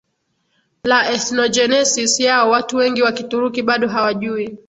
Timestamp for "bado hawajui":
3.61-4.57